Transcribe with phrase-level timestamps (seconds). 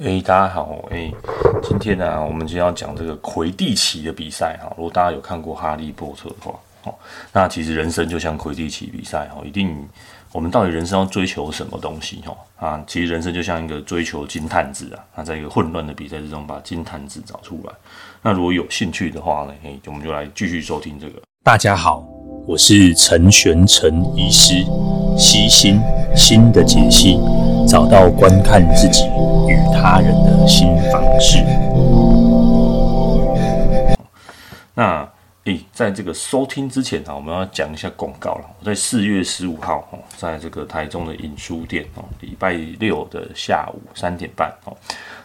[0.00, 1.12] 哎，大家好，哎，
[1.60, 4.72] 今天呢、我们就要讲这个魁地奇的比赛哈。
[4.76, 6.94] 如果大家有看过《哈利波特》的话，哦，
[7.32, 9.84] 那其实人生就像魁地奇比赛哈，一定
[10.30, 12.36] 我们到底人生要追求什么东西哈？
[12.64, 17.72] 啊，其实人生就像一个追求金探子啊，那在一个混乱的比赛之中把金探子找出来。
[18.22, 21.20] 那如果有兴趣的话呢，哎，我们就来继续收听这个。
[21.42, 22.06] 大家好，
[22.46, 24.64] 我是陈玄陈医师，
[25.18, 25.80] 悉心
[26.14, 27.18] 心的解析。
[27.68, 29.04] 找到观看自己
[29.46, 31.44] 与他人的新方式。
[34.72, 35.06] 那
[35.44, 38.44] 诶，在这个收听之前啊，我们要讲一下广告了。
[38.58, 44.74] 我在四月十五号哦，在这个台中的影书店哦，礼拜六的下午三点半哦，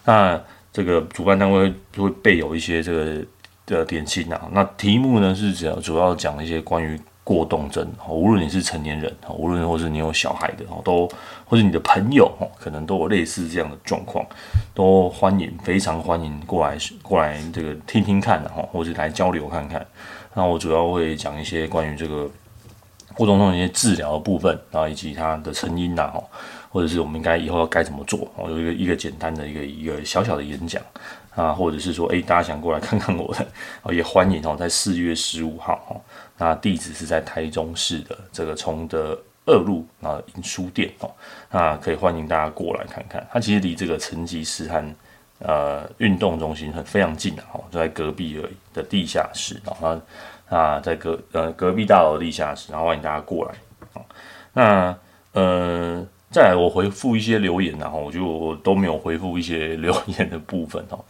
[0.03, 0.37] 那
[0.73, 3.25] 这个主办单位会备有一些这个
[3.65, 4.49] 的点心啊。
[4.51, 6.99] 那题目呢是主要主要讲一些关于。
[7.25, 11.09] 过动症，无论你是成年人，无论或是你有小孩的哦，都
[11.53, 14.25] 或者你的朋友哦，可能都有类似这样的状况，
[14.73, 19.85] 都欢迎，非常欢迎过来过来这个听听看的，哈，或者来交流看看。
[20.33, 22.27] 那我主要会讲一些关于这个
[23.13, 26.23] 过动症的一些治疗的部分，然后以及它的成因呐，哈，
[26.71, 30.81] 或者是我们应该以后要该怎么做，我有一个一个简单的一个一个小小的演讲
[31.35, 35.95] 啊，或者是说，诶，大家想过来看看我的， 也欢迎哦，在四月十五号，哈。
[36.39, 39.15] 那地址是在台中市的这个崇德
[39.45, 41.11] 二路啊书店哦，
[41.51, 43.25] 那可以欢迎大家过来看看。
[43.31, 44.95] 它其实离这个成吉思汗
[45.39, 50.01] 呃运动中心很非常近的哦，就在隔壁而已的地下室啊
[50.49, 53.55] 啊，在隔呃隔壁大楼的地下室，然后欢迎大家过来
[53.93, 54.05] 啊。
[54.53, 54.97] 那
[55.33, 61.03] 呃再来我回复一些留言，然后我就都没有回复一些留言的部分哦。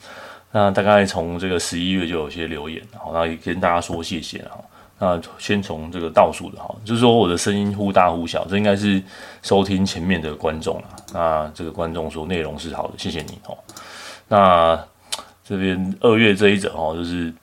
[0.52, 4.64] 那大概从这个十一月就有些留言，然后也跟大家说谢谢了哈。
[5.04, 9.04] 那先从这个倒数的哈，就是说我的声音忽大忽小，这应该是
[9.42, 10.96] 收听前面的观众啊。
[11.14, 13.58] 那这个观众说内容是好的，谢谢你哦。
[14.30, 14.82] 那
[15.44, 17.34] 这边二月这一则哦，就是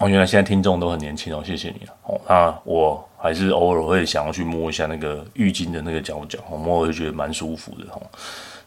[0.00, 2.20] 哦，原来现在听众都很年轻哦，谢谢你哦。
[2.28, 8.02] 那我还是偶尔会想要去摸一下那个浴巾的那个角角，我摸我就觉得蛮舒服的哦。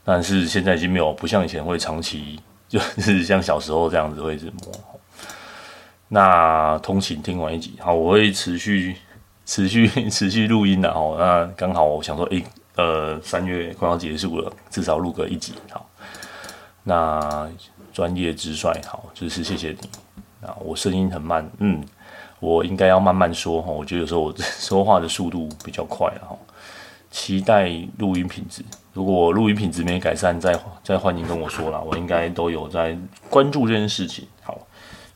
[0.05, 2.39] 但是现在已经没有不像以前会长期，
[2.69, 4.92] 就是像小时候这样子会一直摸。
[6.13, 8.95] 那通勤听完一集，好，我会持续、
[9.47, 11.15] 持续、持续录音的哦。
[11.17, 12.43] 那刚好我想说，诶、
[12.75, 15.89] 呃，三月快要结束了，至少录个一集，好。
[16.83, 17.49] 那
[17.91, 19.89] 专业之帅，好，就是谢谢你。
[20.47, 21.83] 啊，我声音很慢，嗯，
[22.39, 23.71] 我应该要慢慢说哈。
[23.71, 26.37] 我觉得有时候我说话的速度比较快哈。
[27.09, 28.63] 期待录音品质，
[28.93, 31.79] 如果录音品质没改善，再再欢迎跟我说啦。
[31.79, 32.95] 我应该都有在
[33.31, 34.27] 关注这件事情，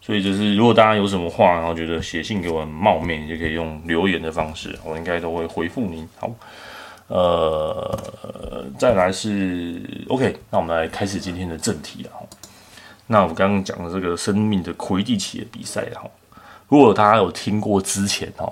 [0.08, 6.08] 所以就是，如果大家有什么话，然后觉得写信给我很冒昧，你就可以用留言的方式，我应该都会回复您。
[6.18, 6.32] 好，
[7.08, 12.12] 呃，再来是 OK，那我们来开始今天的正题了。
[13.06, 16.10] 那我们刚刚讲的这个生命的魁地奇的比赛哈，
[16.70, 18.50] 如果大家有听过之前哈，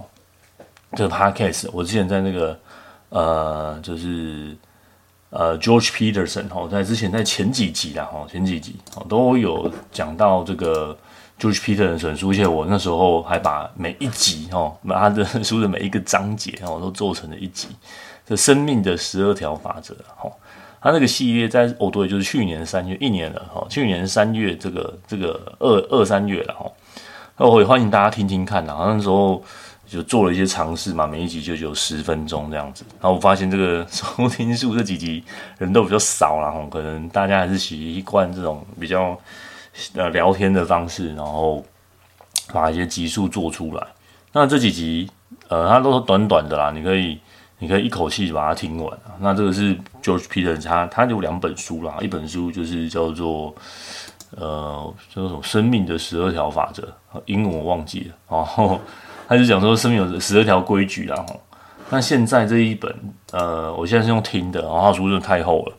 [0.92, 2.60] 这个 Podcast，我之前在那个
[3.08, 4.54] 呃，就是
[5.30, 8.76] 呃 George Peterson 哈，在之前在前几集啦哈，前几集
[9.08, 10.98] 都有讲到这个。
[11.38, 17.68] George Peterson 的书，而且我那时候还把每一集哦，把他的 书的每一个章节哦，都做成了一集。
[18.26, 20.32] 这生命的十二条法则哈，
[20.82, 26.72] 他那个系列在哦对，就是去年三月一年了哈，去年三月这个这个二二三月了哈。
[27.38, 29.44] 那我也欢迎大家听听看啊，那时候
[29.86, 32.86] 就做了一些尝试嘛，每一集就只有十分钟这样子。
[33.02, 35.22] 然后我发现这个 收听数这几集
[35.58, 39.20] 人都比较少了哈，可能大家还是习惯这种比较。
[39.96, 41.64] 呃，聊天的方式，然后
[42.54, 43.88] 把一些集数做出来。
[44.32, 45.10] 那这几集，
[45.48, 47.20] 呃，它都是短短的啦，你可以，
[47.60, 48.98] 你可以一口气把它听完。
[49.20, 53.54] 那这个是 George Peters，他他有两本书啦，一本书就是叫做
[54.38, 56.84] 呃，叫做什么《生命的十二条法则》，
[57.26, 58.16] 英文我忘记了。
[58.30, 58.80] 然后
[59.28, 61.26] 他就讲说生命有十二条规矩啦。
[61.90, 62.94] 那现在这一本，
[63.32, 65.74] 呃，我现在是用听的，然后书真的太厚了。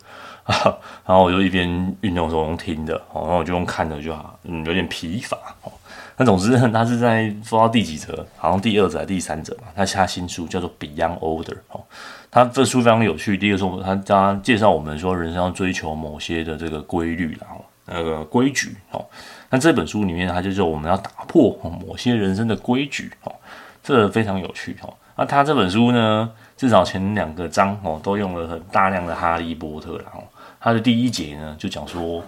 [1.05, 1.69] 然后我就一边
[2.03, 5.73] 运动的时候用听的，哦然后我就用看的就好，嗯，有点疲乏哦。
[6.19, 9.65] 那总之，他是在说到第几则，好像第二则还是第三则嘛。
[9.75, 11.85] 他下新书叫做《Beyond Order》哦，
[12.31, 13.37] 他这书非常有趣。
[13.37, 19.05] 第一个说，他他介绍我们说，人生要追求某些的这个规律，然后那个规矩哦。
[19.51, 21.55] 那这本书里面，他就说我们要打破
[21.87, 23.35] 某些人生的规矩哦，
[23.83, 24.95] 这非常有趣哦。
[25.17, 30.25] 那他这本书呢，至少前两个章哦，都用了很大量的哈利波特，然后。
[30.67, 32.21] 他的第一节呢，就讲说，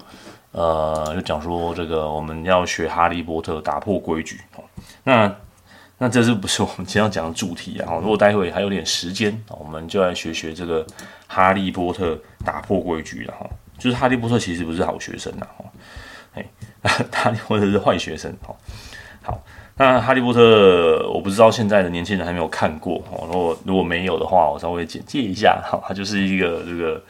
[0.52, 4.40] 呃，就讲说这个我们要学哈利波特打破规矩。
[5.02, 5.35] 那
[5.99, 7.99] 那这是不是我们今天要讲的主题啊？
[8.00, 10.87] 如果待会还有点时间，我们就来学学这个
[11.26, 13.44] 哈利波特打破规矩了哈。
[13.76, 15.44] 就是哈利波特其实不是好学生呐，
[17.11, 18.32] 哈利波特是坏学生，
[19.25, 19.43] 好，
[19.76, 27.02] 那哈利波特我不知道现在的年轻人还没有看过，哦，如果如果没有的话，我稍微简介一下，哈，它就是一个这个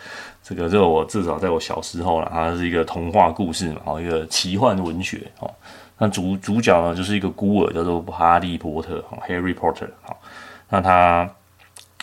[0.48, 5.50] 这个这个我至少在我小时候啦，它是一个童话故事嘛，哦，一个奇幻文学，哦，
[5.98, 10.18] 那主主角呢就是一个孤儿叫做哈利波特，哈，Harry Potter，好，
[10.68, 11.28] 那他。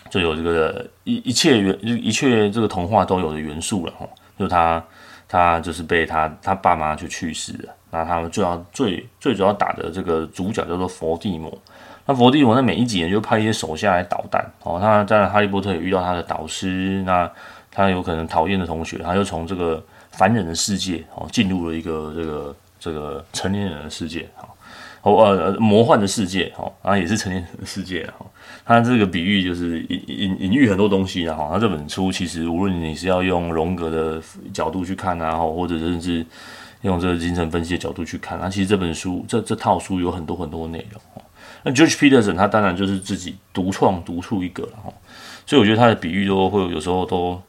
[0.07, 4.07] 就有这个一一切元一切这个童话都有的元素了哈，
[4.37, 4.81] 就他
[5.27, 11.51] 他就是被他他爸妈就去世了，那他们最要最最主要打的这个主角叫做佛地魔，
[12.05, 17.29] 那佛地魔在每一集呢就派一些手下来捣蛋哦，他在哈利波特也遇到他的导师，那
[17.75, 24.47] 他有可能讨厌的同学，他就从这个凡人的世界哦进入了一个这个这个成年人的世界哈。
[25.01, 28.25] 哦，呃，魔幻的世界，哈，啊也是成年人的世界，哈。
[28.65, 31.47] 他这个比喻就是隐隐隐喻很多东西的，哈。
[31.53, 34.19] 他这本书其实无论你是要用荣格的
[34.51, 36.25] 角度去看啊，或者甚至
[36.81, 40.99] 用这个精神分析的角度去看，那其实这本书这这套书有很多很多内容。
[41.61, 44.93] 那 George Peterson 他当然就是自己独创独出一个了，哈。
[45.45, 47.41] 所以我觉得他的比喻都会有时候都。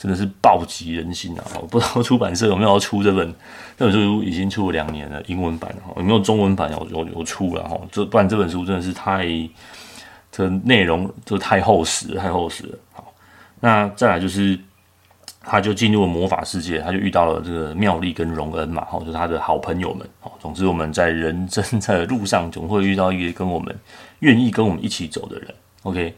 [0.00, 1.44] 真的是暴击人心啊！
[1.60, 3.30] 我不知道出版社有没有要出这本，
[3.76, 7.78] 这本书已经出了两年了，英文版哈，有没有中文版有有有出了哈？
[7.92, 9.28] 这不然这本书真的是太，
[10.32, 12.78] 这内容就太厚实，太厚实了。
[12.94, 13.12] 好，
[13.60, 14.58] 那再来就是，
[15.42, 20.08] 他就进入了魔法世界，他就遇到了这个妙丽跟荣恩嘛，哈，就是他的好朋友们。
[20.22, 23.78] 哦，总之我们在人生的路上总会遇到一个跟我们
[24.20, 25.54] 愿意跟我们一起走的人。
[25.82, 26.14] OK。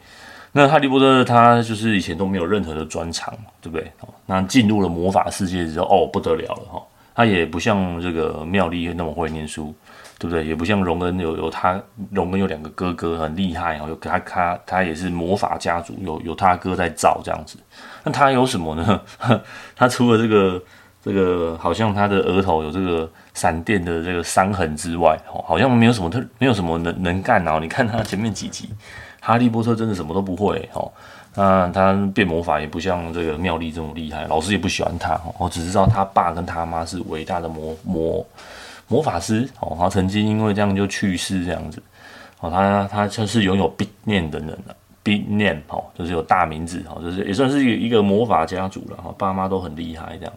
[0.55, 3.91] 那哈利波特他就是以前都没有任何的专长，对不对？
[4.27, 6.81] 那进入了魔法世界之后，哦，不得了了哈！
[7.15, 9.73] 他也不像这个妙丽那么会念书，
[10.19, 10.45] 对不对？
[10.45, 17.57] 也不像荣恩有有他荣恩有两个哥哥很厉害哦，有他他他也是魔法家族，有有他哥在罩这样子。
[18.03, 19.01] 那他有什么呢？
[19.75, 20.63] 他除了这个
[21.03, 27.57] 这个，好像他的额头有这个闪电的这个伤痕之外，哦，好像没有什么特没有什么能能干哦。
[27.59, 28.69] 你看他前面几集。
[29.25, 30.91] 哈利波特真的什么都不会哦，
[31.33, 35.33] 那他变魔法也不像这个妙丽这么厉害，老师也不喜欢他哦。
[35.37, 38.25] 我只知道他爸跟他妈是伟大的魔魔
[38.89, 41.81] 魔法师哦，他曾经因为这样就去世这样子
[42.41, 42.51] 哦。
[42.51, 49.15] 他他就是拥有 big name 的人了，big name 哦，就是有大名字哦，就是也算是一个一个魔法家族了哈。
[49.17, 50.33] 爸妈都很厉害这样，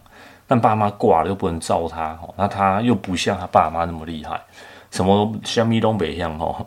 [0.47, 4.39] 但爸妈挂了又不能照他哦，那他又不像他爸妈那么厉害，
[4.91, 6.65] 什么像咪东北一样哦。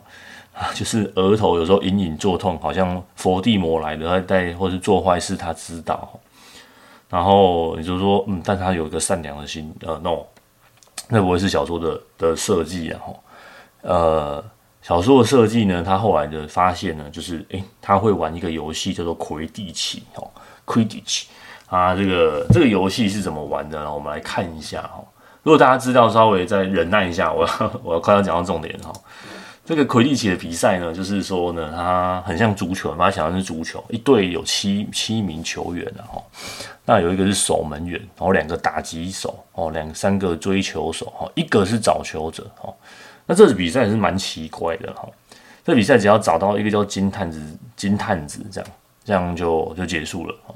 [0.74, 6.08] 就是额头有时候隐隐作痛，好像佛地魔来的，他带或是做坏事，他知道。
[7.08, 10.18] 然后你就说，嗯，但他有一个善良的心，呃，no，
[11.08, 13.00] 那不会是小说的的设计啊，
[13.82, 14.44] 呃，
[14.80, 20.30] 小说的设计呢，他后来的发现呢，就是，诶，他会玩一个游戏叫做魁地奇哦
[20.64, 21.24] ，Quidditch
[21.66, 23.92] 啊，这个这个游戏是怎么玩的呢？
[23.92, 25.02] 我们来看一下哈。
[25.42, 28.92] 如果大家知道，稍微再忍耐一下，我要我要快要讲到重点哈。
[29.70, 36.20] 这个魁地奇的比赛呢，就是说呢，它很像足球，把它想象是足球，一队有七七名球员的哈，
[36.84, 42.74] 那有一个是守门员，然后两个打击手哦，两三个追球手哈，一个是找球者哈。
[43.26, 45.08] 那这次比赛是蛮奇怪的哈，
[45.64, 47.40] 这比赛只要找到一个叫金探子，
[47.76, 48.70] 金探子这样，
[49.04, 50.54] 这样就就结束了哈。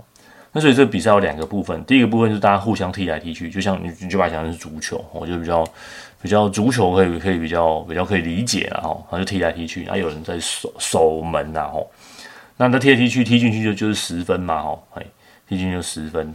[0.56, 5.64] 那所以这比赛有两个部分，第一个部分就是大家互相踢来踢去，就像你你就把它想象是足球，我就比较。
[6.24, 11.86] 比较足球可以可以比较比较可以理解了哈，然后就踢来踢去，然后有人在守守门然后，
[12.56, 15.04] 那他踢来踢去踢进去就就是十分嘛哈，哎，
[15.46, 16.34] 踢进去就十分，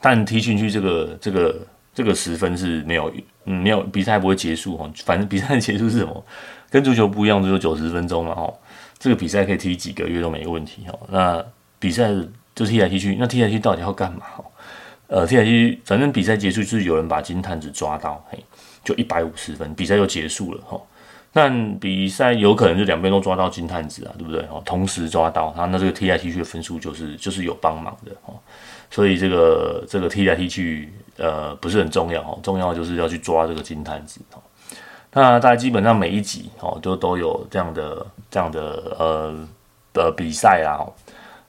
[0.00, 1.60] 但踢进去这个这个
[1.92, 3.12] 这个十分是没有
[3.46, 6.24] 嗯没有比赛不会结束哈，反正 比赛结束是什么？
[6.70, 8.54] 跟足球不一样，只有九十分钟嘛哈，
[9.00, 10.96] 这个比赛可以踢几个月都没问题哈。
[11.10, 11.44] 那
[11.80, 12.08] 比赛
[12.54, 14.22] 就踢来踢去，那踢来踢去到底要干嘛？
[15.08, 18.38] 呃，踢来踢去，反正比赛结束就是有人把金探子抓到，嘿。
[18.84, 20.80] 就一百五十分，比赛就结束了哈。
[21.34, 24.40] 但比赛有可能就两边都抓到金探子啊，对不对？
[24.50, 28.34] 哦，同时抓到他，那这个踢来踢去的分数就是就是有帮忙的哦。
[28.90, 32.38] 所以这个这个踢来踢去，呃，不是很重要哦。
[32.42, 34.42] 重要就是要去抓这个金探子哦。
[35.14, 39.48] 那大家基本上每一集哦，都都有这样的这样的呃
[39.94, 40.84] 的比赛啊。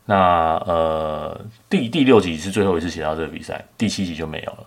[0.05, 1.37] 那呃
[1.69, 4.65] 第第六集是最后一次写到这个比赛，第七集就没有了。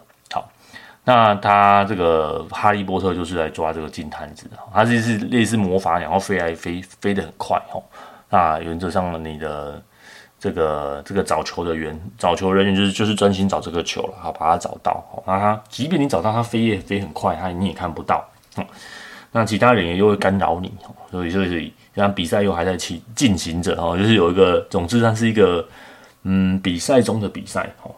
[1.08, 7.80] 那他这个哈利波特就是来抓这个金探子的，他这是类似魔法，然后飞来飞飞得很快哦。
[8.28, 9.80] 那原则上你的
[10.36, 15.00] 这个这个找球的员找球人员就是就是专心找这个球了，好把它找到。
[15.24, 18.28] 那他即便你找到他飞也飞很快，他你也看不到。
[19.30, 20.74] 那其他人也又会干扰你，
[21.12, 25.64] 所以所以像比赛又还在进进行着哦，就是有一个总之它是一个
[26.24, 27.94] 嗯比赛中的比赛哦。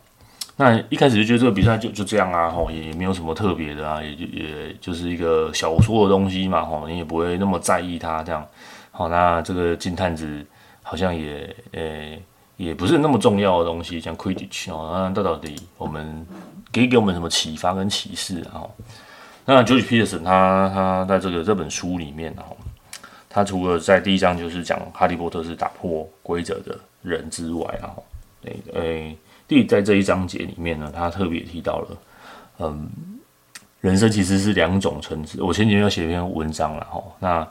[0.60, 8.44] 那一开始就觉得这个比赛就就这样啊，吼，也没有什么特别的啊，也就也就是一个小说的东西嘛，吼，你也不会那么在意它这样。
[8.90, 10.44] 好，那这个金探子
[10.82, 12.18] 好像也呃、
[12.56, 16.26] 也不是那么重要的东西，像 Quidditch 哦，那到到底我们
[16.72, 18.66] 可以给我们什么启发跟启示啊？
[19.44, 22.56] 那 George Peterson 他他在这个这本书里面哦，
[23.28, 27.94] 他除了在第一章就是讲哈利波特是打破规则的人之外啊，
[28.42, 29.16] 诶诶，
[29.48, 31.96] 第在这一章节里面呢，他特别提到了，
[32.60, 32.88] 嗯，
[33.80, 35.42] 人生其实是两种层次。
[35.42, 37.48] 我前几天要写一篇文章了哈，那。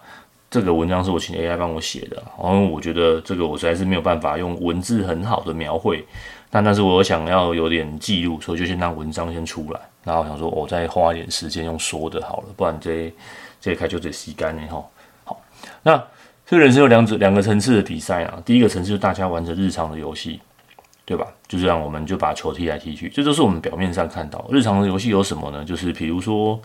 [0.50, 6.02] 这个文章是我请 AI 帮我写的，然后我觉得这个我实在是没有办法用文字很好的描绘，
[6.50, 13.14] 但但是我想要有点记录，所以就先让文章先出来，然后想说我再花一点时间用说的好了，不然这
[13.60, 14.86] 这开就得吸干了哈。
[15.26, 15.42] 好，
[15.84, 16.02] 那
[16.46, 20.40] 这个人生有两种两个层次的比赛啊，第一个层次就是大家玩着日常的游戏，
[21.08, 21.26] 对吧？
[21.48, 25.64] 就这样，我们就把球踢来踢去，这就是我们表面上看到日常的游戏有什么呢？
[25.64, 26.62] 就是比如说，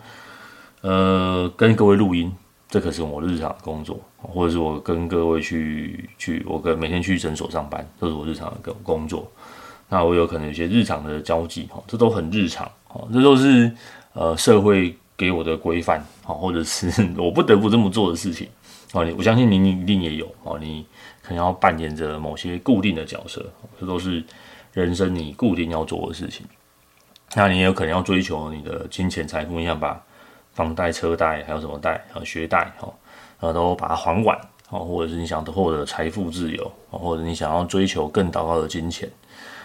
[0.81, 2.31] 呃，跟各位录音。
[2.69, 9.31] 这可是我日常工作，或者是我跟各位去去，我跟每天去诊所上班，这是我日常的工工作。
[9.89, 13.71] 那我有可能有些日常的交际，哈，这都很日常，哈，这都是
[14.13, 18.47] 呃社会给我的规范，哈，或者是 我不得不这么做的事情，
[18.91, 20.83] 啊，我相信您一定也有，啊，你
[21.23, 23.43] 可能要扮演着某些固定的角色，
[23.79, 24.23] 这都是
[24.73, 26.45] 人生你固定要做的事情。
[27.33, 29.99] 那你也有可能要追求你的金钱财富，你想把。
[30.53, 31.99] 房贷、车贷，还有什么贷？
[32.11, 32.87] 还有学贷，哈，
[33.39, 34.39] 呃，都把它还完，
[34.69, 39.09] 哦，或者是你想获得财富自由，或者你想要追求更高的金钱，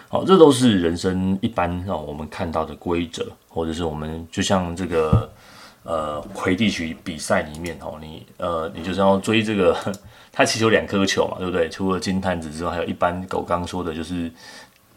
[0.07, 5.31] 好，这都是人生一般让我们看到的规则，或者是我们就像这个
[5.83, 9.75] 呃魁地奇比赛里面，哦，你呃你就是要追这个，
[10.31, 11.69] 他其实有两颗球嘛，对不对？
[11.69, 14.31] 除了金探子之外，还有一般狗刚说的就是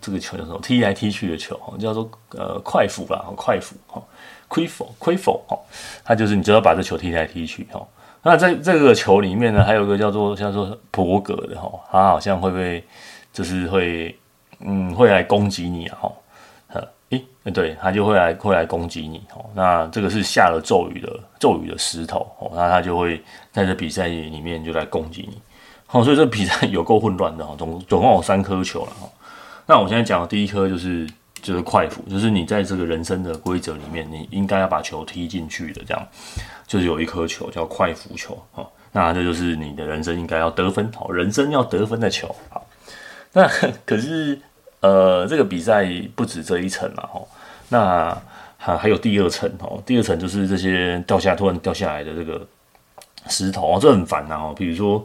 [0.01, 0.59] 这个球叫什么？
[0.61, 4.03] 踢来踢去的球，叫做呃快斧啦，快斧，哈。
[4.53, 5.59] Quaffle，Quaffle 哦，
[6.05, 7.89] 它就是你只要把这球踢来踢去哦。
[8.23, 12.85] 那在这个球里面呢，还有一个叫做叫做伯格的哈，它好像会不会
[13.33, 14.15] 就是会
[14.61, 16.12] 嗯会来攻击你啊哈？
[17.45, 19.45] 诶，对，他就会来会来攻击你哦。
[19.54, 25.40] 那这个是下了咒语的咒语的石头哦，那他就会在这比赛里面就来攻击你。
[25.87, 29.09] 好，所以这比赛有够混乱的哈，总总共有三颗球了哈。
[29.66, 31.09] 那我现在讲的第一颗就是。
[31.42, 36.09] 就是快斧，就是你在这个人生的规则里面，你应该要把球踢进去的，这样
[36.69, 42.64] 就是有一颗球叫快斧球，哦，那这就是你的人生应该要得分，好，人生要得分的球，好，
[43.33, 43.50] 那
[43.85, 44.40] 可是
[44.83, 45.85] 呃，这个比赛
[46.15, 47.21] 不止这一层了，哈，
[47.71, 48.23] 那
[48.59, 52.47] 还还有第二层，哦，第二层就是这些掉下突然掉下来的这个
[53.29, 55.03] 石头，这很烦呐，哦，比如说，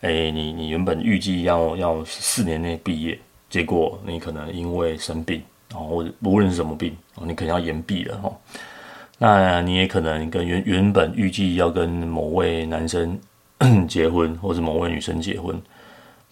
[0.00, 5.40] 哎，你你原本预计要要四年内毕业，结果你可能因为生病。
[5.72, 8.34] 哦，或者无论是什么病，哦，你可能要延毕了哦。
[9.18, 13.16] 那你也可能跟原原本预计要跟某位男生
[13.86, 15.56] 结婚，或者某位女生结婚，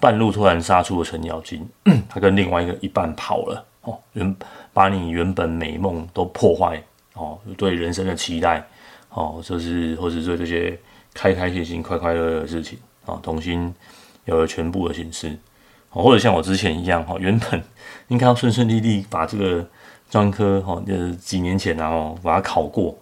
[0.01, 1.69] 半路突然杀出了程咬金，
[2.09, 4.37] 他跟另外一个一半跑了哦，原
[4.73, 6.83] 把你原本美梦都破坏
[7.15, 8.65] 哦，对人生的期待
[9.11, 10.79] 哦，就是或者对这些
[11.13, 13.75] 开开心心、快快乐乐的事情啊，重新
[14.25, 15.37] 有了全部的形式。
[15.91, 17.61] 或者像我之前一样哈，原本
[18.09, 19.67] 应该要顺顺利利把这个
[20.11, 22.97] 专科哈，就是几年前然后把它考过，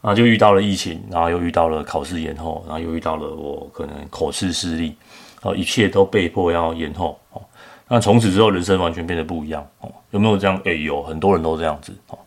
[0.00, 4.94] 啊就遇到了疫情，然后又遇到了考试延后，然后又遇到了我可能口试失利，
[5.42, 7.42] 哦，一切都被迫要延后哦。
[7.88, 9.92] 那从此之后，人生完全变得不一样哦。
[10.10, 10.60] 有没有这样？
[10.64, 12.18] 哎，有很多人都这样子哦。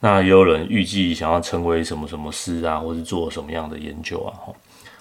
[0.00, 4.32] 那也有人预计想要成为什么什么师啊，或是做什么样的研究啊？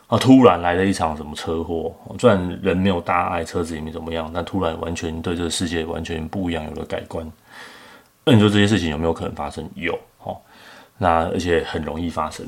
[0.08, 0.18] 啊！
[0.18, 7.30] 突然来了一场什么车祸，虽然人没有大碍，车子也没怎么样，但突然完全对这个世界完全不一样，有了改观。
[8.24, 9.68] 那你说这些事情有没有可能发生？
[9.76, 10.38] 有，哦，
[10.98, 12.46] 那而且很容易发生。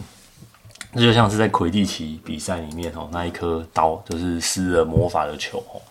[0.94, 5.82] 这就像是在魁地奇比赛里面，哦，那一颗刀就是施了魔法的球，哦，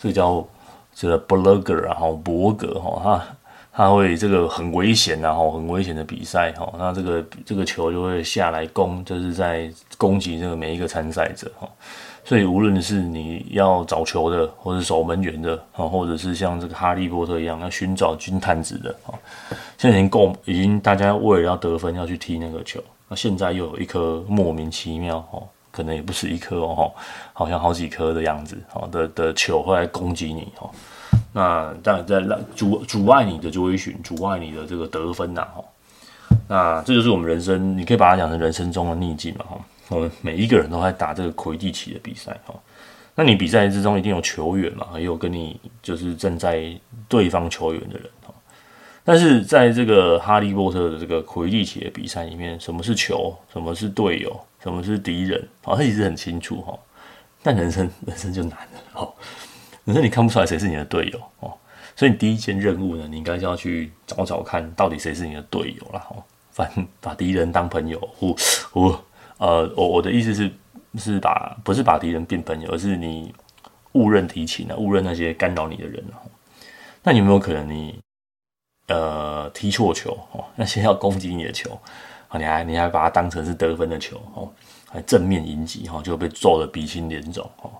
[0.00, 0.46] 这个叫
[0.94, 3.36] 这个 Blugger，然后伯格，哈，他。
[3.72, 11.66] 他会这个很危险然后很危险的比赛哈，那这个这个球就会下来攻，就是在攻击这个每一个参赛者哈。
[12.24, 19.14] 所以无论是你要找球的，或者守门员的啊，或者是像这个哈利波特一样要寻找金探子的啊，
[19.78, 26.92] 现在已经够，已经大家为了要得分要去踢那个球，那现在又有一颗莫名其妙哦，可能也不是一颗哦，
[27.32, 30.70] 好像好几颗的样子哦的的球会来攻击你哦。
[31.32, 32.20] 那当然在
[32.54, 35.64] 阻阻碍你的追寻，阻碍你的这个得分呐，哈。
[36.46, 39.58] 那这就是我们人生，你可以把它讲成人生中的逆境嘛，哈。
[39.88, 42.54] 我们每一个人都在打这个魁地奇的比赛，哈。
[43.16, 46.64] 那你比赛之中一定有球员嘛，也有跟你就是正在
[47.08, 48.08] 对方球员的人，
[49.04, 56.78] 但是在这个哈利波特的这个魁地奇的比赛里面，什么是球，什么是队友，什么是敌人，好，像其实很清楚哈。
[57.42, 59.14] 但人生人生就难了哦，
[59.84, 61.52] 人生你看不出来谁是你的队友哦，
[61.96, 66.06] 所以你第一件任务呢，你应该就要去找找看到底谁是你的队友啦。
[66.10, 68.36] 哦，反把敌人当朋友，我
[68.72, 69.04] 我
[69.38, 70.50] 呃我我的意思是
[70.98, 73.34] 是把不是把敌人变朋友，而是你
[73.92, 76.20] 误认敌情啊，误认那些干扰你的人啊。
[77.02, 77.98] 那有没有可能你
[78.90, 80.44] 呃踢错球哦？
[80.54, 81.70] 那些要攻击你的球
[82.28, 84.48] 啊，你还你还把它当成是得分的球哦？
[84.92, 87.70] 还正面迎击哈，就被揍得鼻青脸肿哈。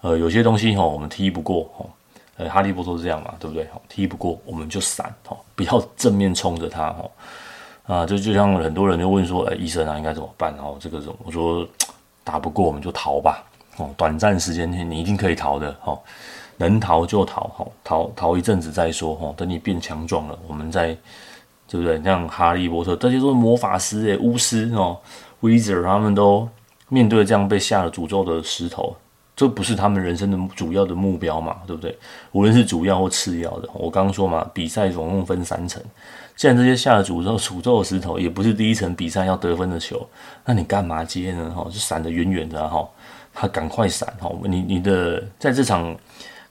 [0.00, 1.86] 呃，有些东西哈，我们踢不过哈。
[2.38, 3.68] 呃，哈利波特是这样嘛，对不对？
[3.88, 7.10] 踢不过我们就闪哈，不要正面冲着他哈。
[7.84, 10.54] 啊，就就像很多人就问说，哎，医生啊，应该怎么办？
[10.54, 11.66] 然后这个种我说
[12.24, 13.44] 打不过我们就逃吧。
[13.78, 15.98] 哦，短暂时间内你一定可以逃的哦，
[16.56, 19.34] 能逃就逃哈，逃逃一阵子再说哈。
[19.36, 20.96] 等你变强壮了，我们再
[21.68, 22.02] 对不对？
[22.02, 24.98] 像哈利波特这些都是魔法师诶，巫师哦。
[25.40, 26.48] Wizard 他们都
[26.88, 28.94] 面对这样被下了诅咒的石头，
[29.34, 31.56] 这不是他们人生的主要的目标嘛？
[31.66, 31.98] 对不对？
[32.30, 35.82] 无论是主要或次要的，我刚刚说嘛，比赛总共分三层。
[36.36, 40.06] 既然这些下了诅咒诅咒的石头也不是第一层比赛要得分的球，
[40.44, 41.50] 那你干嘛接呢？
[41.50, 42.88] 哈，就闪得远远的哈，
[43.34, 44.30] 他赶快闪哈。
[44.44, 45.94] 你你的在这场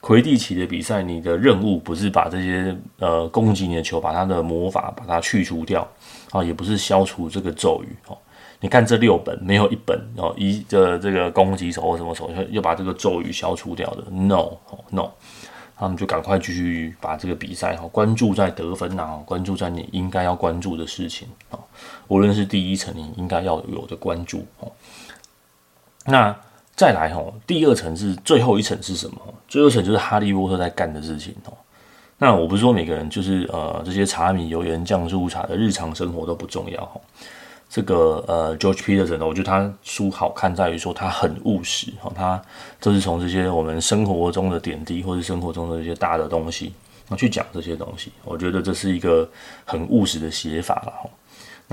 [0.01, 5.88] 魁地奇的比赛，你的任务不是把这些呃攻击你的球，把它的魔法把它去除掉
[6.31, 8.17] 啊，也不是消除这个咒语哦。
[8.60, 14.51] 你看这六本没有一本哦，一的这个攻击手或什么手又把这个咒语消除掉的，no
[14.89, 15.10] no，
[15.75, 21.58] 他们就赶快继续把这个比赛哈，关注在得分啊，关注在你应该要关注的事情啊，
[22.08, 24.72] 无论是第一层你应该要有的关注哦。
[26.05, 26.36] 那
[26.81, 29.17] 再来哈，第二层是最后一层是什么？
[29.47, 31.53] 最后一层就是哈利波特在干的事情哦。
[32.17, 37.00] 那我不是说每个人就是呃这些柴米油盐酱醋茶的日常生活都不重要哈。
[37.69, 42.41] 这个呃，George Peterson，我觉得他书好看在于说他很务实哈，他
[42.79, 46.74] 就是从这些我们生活中的点滴或者生活中的一些大的东西，
[47.09, 49.29] 那去讲这些东西，我觉得这是一个
[49.65, 51.07] 很务实的写法了哈。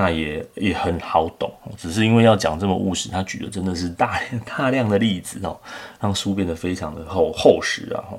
[0.01, 5.59] 那也也很好懂，只是因为要讲这么务实，他举的真的是大量 大量的例子哦，
[5.99, 8.17] 让书变得非常的厚厚实啊哈。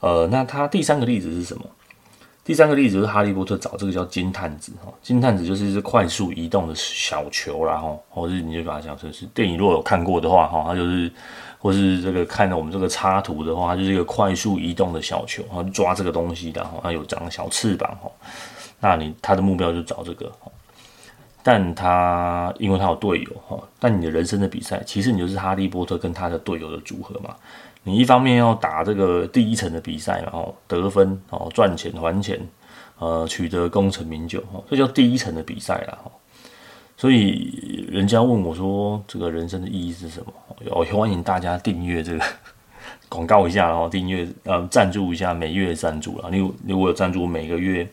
[0.00, 1.62] 呃，那他第三个例子是什么？
[2.42, 11.12] 第三个例子是哈利波特找这个叫金探子哈，金探子就是一只快速移动的小球啦哈，或是你就把它想成是电影，如果有看过的话哈，它就是，
[11.58, 18.10] 或是这个看到我们这个插图的话，它就是一个快速移动的小球，然后抓这个东西的哈，它有长小翅膀哈，
[18.80, 20.32] 那你他的目标就找这个，
[21.44, 27.36] 但他因为他有队友哈，但你的人生的比赛其实你就是哈利波特跟他的队友的组合嘛。
[27.82, 32.40] 你一方面要打这个第一层的比赛，然后得分哦，赚钱还钱，
[32.98, 36.10] 呃，取得功成名就，哈这叫第一层的比赛了哈。
[36.96, 40.32] 所以人家问我说，这个人生的意义是什么？
[40.70, 42.24] 我欢迎大家订阅这个
[43.10, 46.30] 广告一下，然后订阅呃赞助一下每月赞助了。
[46.32, 47.86] 你你我有赞助每个月，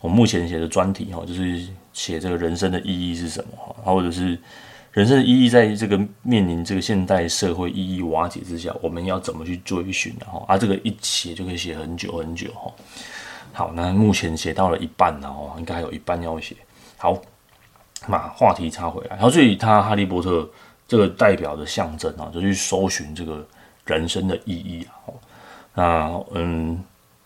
[0.00, 4.38] 我目前写的专题哈，就是写这个人生的意义是什么哈，或者是。
[4.92, 10.14] 人生的意义，在这个面临这个现代社会意义瓦解之下，我们要怎么去追寻？
[10.20, 12.72] 然后啊，这个一写就可以写很久很久哈。
[13.52, 16.54] 好，那目前写到了一半了哦，应该还有一半要写。
[16.96, 17.20] 好，
[18.06, 20.48] 把话题插回来，然后所以他哈利波特
[20.86, 23.44] 这个代表的象征啊，就去搜寻这个
[23.86, 25.10] 人生的意义啊。
[25.74, 26.80] 那嗯，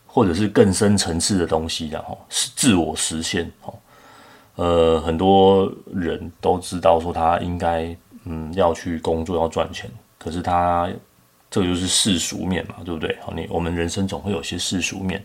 [0.06, 3.74] 或者是更深层次的东西，然后是自我实现哦。
[4.58, 10.90] 呃，很多人都知道说他应该嗯要去工作要赚钱，可是他
[11.48, 13.16] 这个就是世俗面嘛，对不对？
[13.20, 15.24] 好，你我们人生总会有些世俗面，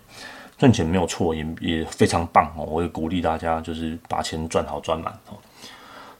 [0.55, 2.63] 赚钱没有错，也也非常棒哦。
[2.63, 5.37] 我也鼓励大家就是把钱赚好赚满哦。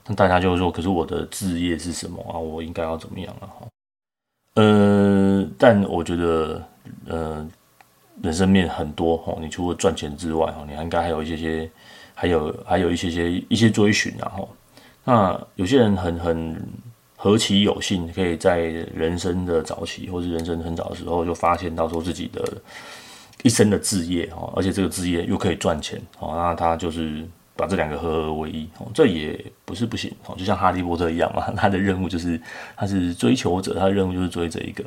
[0.08, 2.34] 那大家就会说，可是我的志业是什么啊？
[2.36, 3.46] 我应该要怎么样啊？
[4.54, 6.60] 呃，但我觉得
[7.06, 7.48] 呃，
[8.22, 11.70] 人生面很多哦，你除了赚钱之外哦，你还应该还有一些些。
[12.14, 14.48] 还有还有一些些一些追寻，然后
[15.04, 16.62] 那有些人很很
[17.16, 22.42] 何其有幸，可以在人生的早期或是人生很早的时候就发现到说自己的
[23.42, 32.40] 一生的志业哦，而且这个志业又可以赚钱哦，那他就是把这两个合而为一哦，这也不是不行哦，就像哈利波特一样嘛， 他的任务就是
[32.76, 34.84] 他是追求者，他的任务就是追这一个，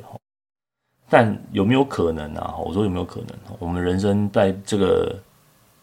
[1.09, 2.55] 但有没有可能啊？
[2.57, 3.29] 我说有没有可能？
[3.59, 5.15] 我们人生在这个。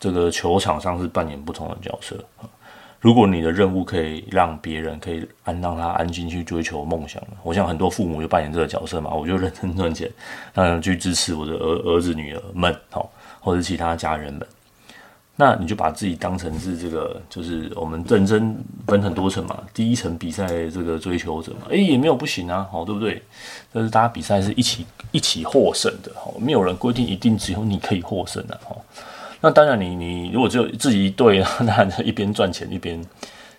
[0.04, 2.14] 这个球场上是扮演不同的角色。
[3.00, 10.10] 如果你的任务可以让别人可以安让他安心去追求梦想，我想很多父母就扮演这个角色嘛，我就认真赚钱，
[10.56, 12.76] 嗯，去支持我的儿儿子女儿们，
[13.40, 14.46] 或者其他家人们。
[15.36, 18.54] 那你就把自己当成是这个，就是我们人生
[18.86, 19.58] 分很多层嘛。
[19.72, 23.22] 第一层比赛这个追求者嘛，诶，也没有不行啊，好，对不对？
[23.72, 28.76] 但是大家比赛是一起一起获胜的，好，没有人规定一定只有你可以获胜的，哈。
[29.44, 32.98] 那当然你，你如果只有自己一队， 那一边赚钱一边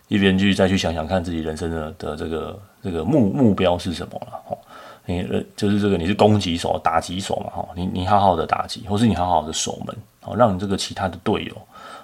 [0.08, 4.58] 一边去再去想想看自己人生的的这个这个目目标是什么了，哈。
[5.06, 9.96] 你呃就是这个你是攻击手、打击手嘛，哈，你你好好的打击，或是你好好的守门。
[10.24, 11.56] 哦，让你这个其他的队友，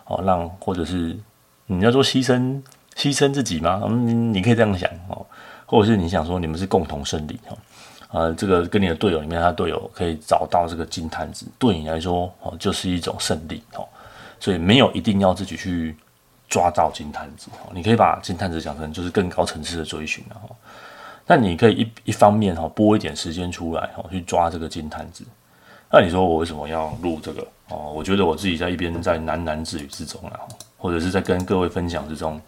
[0.05, 1.17] 哦，让或者是
[1.65, 2.61] 你要说牺牲
[2.95, 3.81] 牺牲自己吗？
[3.87, 5.25] 嗯，你可以这样想哦，
[5.65, 7.57] 或者是你想说你们是共同胜利哈，
[8.11, 13.87] 呃，这个跟你的队友里面，他队友可以找到这个金探子，对你来说哦，就是一种胜利哦，
[14.39, 15.95] 所以没有一定要自己去
[16.49, 20.55] 抓到金探子哦，你可以把金探子讲成就是更高层次的追寻了哈，
[21.25, 25.23] 那你可以一一方面哈拨一点时间出来哈去抓这个金探子。
[25.89, 27.93] 那你说我为什么要录这个哦？
[27.95, 30.39] 我觉得我自己在一边在喃喃自语之中啊，
[30.77, 32.41] 或者是在跟各位分享之中，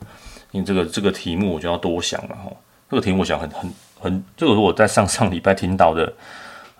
[0.51, 2.51] 因为这个这个题目我就要多想了哈。
[2.89, 6.11] 这个题目我想很很很，这个是我在上上礼拜听到的，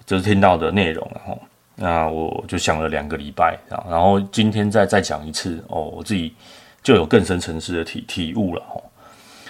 [0.06, 1.38] 就是听到的内容了哈。
[1.76, 3.58] 那我就想了两个礼拜，
[3.90, 6.36] 然后今天再再讲一次哦，我自己
[6.84, 8.82] 就有更深层次的体体悟了哈。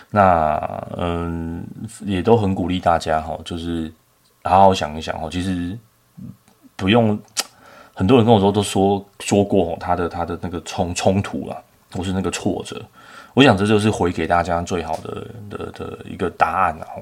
[0.09, 1.65] 那嗯，
[2.05, 3.91] 也都很鼓励大家哈，就是
[4.43, 5.77] 好好想一想哦，其实。
[6.75, 7.17] 不用，
[7.93, 11.55] 很多人跟我说都说说过他的他的那个冲冲突啦，
[11.95, 12.81] 或是那个挫折，
[13.35, 16.97] 我想这就是回给大家最好的的的一个答案了啊！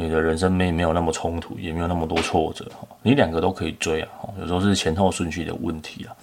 [0.00, 4.08] 你的人生没没有那么冲突，也没有那么多挫折哈，你两个都可以追啊！
[4.40, 6.16] 有时候是前后顺序的问题啊，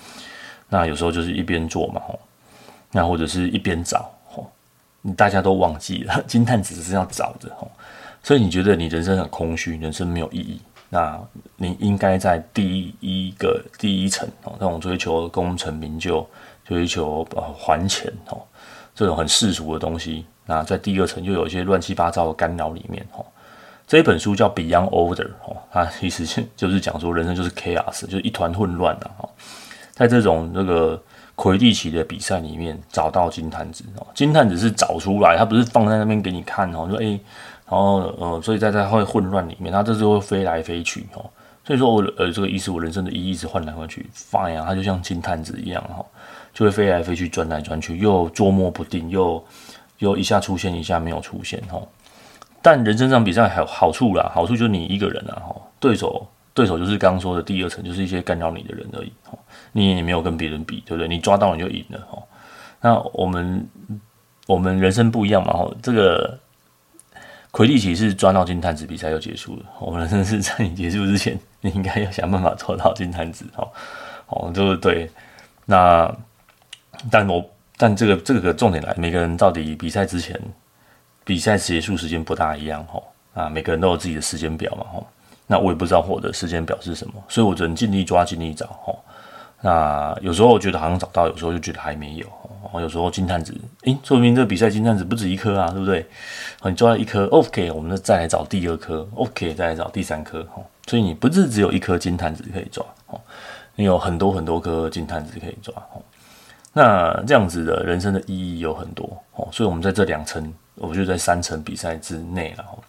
[0.68, 2.02] 那有时候就是一边做嘛，
[2.92, 4.10] 那或者是一边找，
[5.02, 7.56] 你大家都忘记了， 金探子只是要找的，
[8.24, 10.60] 所以你觉得你人生很空虚，人生没有意义。
[10.90, 11.20] 那
[11.58, 16.26] 你应该在第一个第一层哦，那种追求功成名就、
[16.66, 18.42] 追求呃还钱哦，
[18.96, 20.26] 这种很世俗的东西。
[20.46, 23.26] 那在第二层又有一些乱七八糟的干扰里面哦。
[23.88, 29.30] 这一本书叫《Beyond Order》哦，它其实就是讲说人生就是 chaos，就是一团混乱的哦。
[29.94, 31.02] 在这种这个
[31.36, 37.20] 魁地奇的比赛里面找到金探子哦，金探子是找出来，它不是放在那边给你看哦，说诶。
[37.70, 41.26] 然后呃，所以在在会混乱里面，它这时候会飞来飞去哦。
[41.66, 46.06] 所以说我呃这个意思，我人生的意义一直换来换去，fine，它就像金探子一样哈，
[46.54, 49.44] 就会飞来飞去，转来转去，又捉摸不定，又
[49.98, 51.82] 又一下出现，一下没有出现哈。
[52.62, 59.38] 但人生这场比赛还有好处啦，好处就是你一个人啊哈，对手对手就是刚刚说的第二层，就是一些干扰你的人而已哈。
[59.72, 61.08] 你也没有跟别人比，对不对？
[61.08, 62.22] 你抓到你就赢了哈。
[62.82, 63.68] 那我们
[64.46, 66.40] 我们人生不一样嘛哈，这个。
[67.50, 69.64] 魁地奇是抓到金探子，比赛就结束了。
[69.80, 73.46] 我们人生是在你结束之前，你应该要想办法抓到金探子。
[73.56, 73.68] 哦，
[74.28, 75.10] 哦，就是对。
[75.66, 76.14] 那，
[77.10, 77.44] 但我
[77.76, 80.40] 但这个这个重点来，每个人到底比赛之前，
[81.28, 82.82] 比赛结束时间不大一样。
[82.86, 84.86] 哈，啊，每个人都有自己的时间表嘛。
[84.86, 85.04] 哈，
[85.46, 88.66] 那我也不知道我的时间表是什么，所以我只能尽力抓，尽力找。
[88.68, 88.96] 哈，
[89.60, 92.26] 那有时候我觉得好像找到，有时候就觉得还没有。
[92.72, 96.06] 哦，有时候金探子，诶，说明这个比赛金探子不止一颗啊，对不对？
[96.64, 103.22] 你抓了一颗，OK，我们再来找第二颗，OK，再来找第三颗，哦，所以你不是只有一颗金探子可以抓，哦，
[103.76, 106.02] 你有很多很多颗金探子可以抓，哦，
[106.74, 112.80] 那这样子的人生的意义有很多，哦，所以我们在这两层，我就在三层比赛之内了，哦，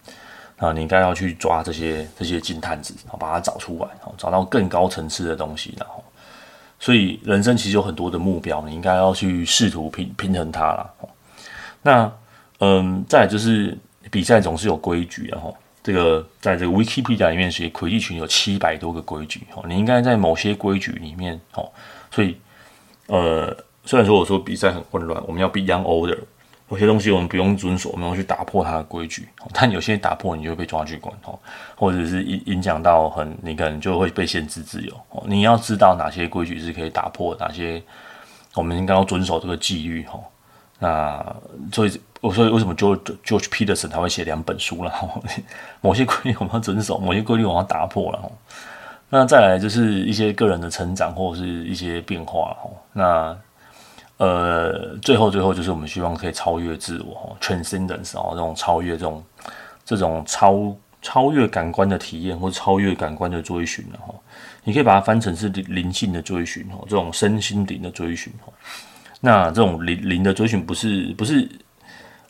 [0.57, 6.03] 那你应该要去抓这些这些金探子，哦，把它找出来，哦，找到更高层次的东西，然后。
[6.81, 10.89] 所以人生其实有很多的目标，你应该要去试图平平衡它啦。
[11.81, 12.09] 那
[12.59, 13.77] 嗯，再就是
[14.09, 21.69] 比赛总是有规矩，然后这个在这个 Wikipedia 里面写魁地群有七百多个规矩哦，你应该在某些规矩里面哦。
[22.11, 22.37] 所以
[23.07, 26.19] 呃，虽然说我说比赛很混乱，我们要 be young Older。
[26.69, 29.27] 有些东西我们不用遵守，我们要去打破它的规矩。
[29.53, 31.37] 但有些打破，你就会被抓去管哦，
[31.75, 34.93] 或者是影影响到很，你可能就会被限制自由。
[35.25, 37.81] 你要知道哪些规矩是可以打破，哪些
[38.53, 40.03] 我们应该要遵守这个纪律。
[40.03, 40.19] 哈，
[40.77, 41.35] 那
[41.71, 44.93] 所以我说为什么 George George Peterson 他会写两本书了？
[45.81, 48.31] 某些规律我们要遵守，某些规律我们要打破了。
[49.09, 52.69] 那再来就是一些个人的成长或者是一些变化哦。
[52.93, 53.35] 那
[54.19, 59.23] 呃，最后最后就是我们希望可以超越自我，transcendence 哦，这种超越这种
[59.85, 64.13] 这种超超越感官的体验或超越感官的追寻哈，
[64.65, 68.51] 你可以把它翻成是灵性的追寻哦，这种身心灵的追寻哦。
[69.21, 71.47] 那这种灵灵的追寻不是不是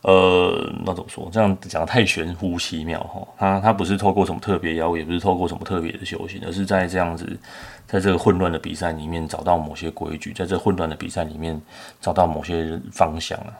[0.01, 1.29] 呃，那怎么说？
[1.29, 3.27] 这样讲得太玄乎其妙哈。
[3.37, 7.37] 他他不是透过什么特别妖，也不是透过什么特别的修行，而是在这样子，
[7.85, 11.61] 在这个混乱的比赛里面找到某些规矩，在这混乱的比赛里面
[11.99, 13.51] 找到某些方向啊。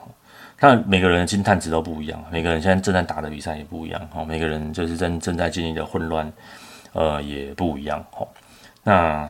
[0.61, 4.23] 那每个人的金碳值都不一样，每个人现在正在打的比赛也不一样哈。
[4.23, 6.31] 每个人就是正正在经历的混乱，
[6.93, 8.25] 呃，也不一样哈。
[8.81, 9.29] 那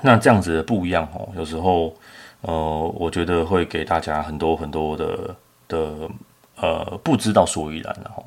[0.00, 1.94] 那这样子的不一样哈，有时候
[2.40, 5.36] 呃，我觉得会给大家很多很多的。
[5.72, 6.08] 的
[6.60, 8.22] 呃，不知道所以然了哈，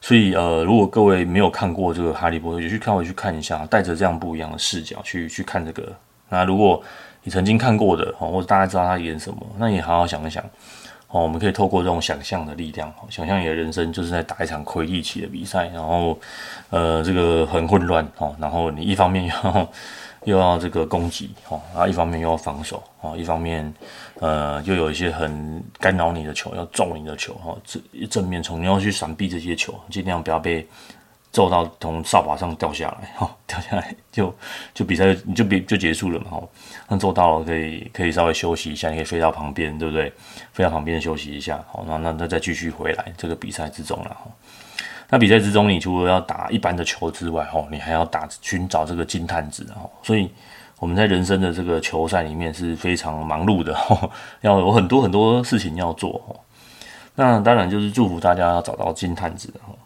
[0.00, 5.92] 所以呃，如果各位没有看过这个《哈利波特》，就去看回去看一下，带着这样不一样的视角去去看这个。
[6.30, 6.82] 那如果
[7.22, 10.42] 你曾经看过的哦，或者大家知道他演什么，那你好好想一想
[11.08, 16.18] 哦，我们可以透过这种想象的力量，想象你的人生就是在打一场魁地奇的比赛，然后
[16.70, 19.68] 呃，这个很混乱哦，然后你一方面要。
[20.24, 23.72] 又要这个攻击哦，然后一方面又要防守哦，一方面
[24.18, 30.66] 呃又有一些很干扰你的球，要中你的球哈，正正面冲，你要去闪避这些球，尽量不要被
[31.32, 34.34] 揍到从扫把上掉下来哈， 掉下来就
[34.74, 36.42] 就比赛你就别就结束了嘛哈，
[36.88, 40.12] 那做到了可以可以稍微休息一下，你可以飞到旁边，对不对？
[40.52, 44.26] 飞到旁边休息一下，好，那那那再继续回来这个比赛之中了哈。
[45.10, 50.30] 那比赛之中，你除了要打一般的球之外，吼，你还要打寻找这个金探子，吼，所以
[50.78, 54.08] 我们在人生的这个球赛里面是非常忙碌的，吼，
[54.40, 56.40] 要有很多很多事情要做，吼。
[57.16, 59.76] 那当然就是祝福大家要找到金探子，吼。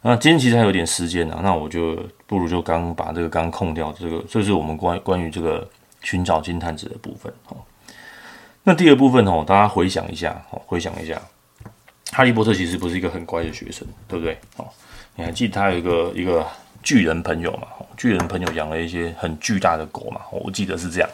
[0.00, 5.68] 那今天其实还有点时间呢，那我就不如就刚把这个刚空掉这个，这是我们关关于这个
[6.02, 7.56] 寻找金探子的部分，吼。
[8.62, 11.20] 那第二部分，吼，大家回想一下，吼，回想一下。
[12.12, 14.38] 哈利波特其实不是一个很乖的学生，对不对？
[14.58, 14.68] 哦，
[15.16, 16.46] 你还记得他有一个一个
[16.82, 17.66] 巨人朋友嘛？
[17.96, 20.20] 巨人朋友养了一些很巨大的狗嘛？
[20.30, 21.08] 我记得是这样。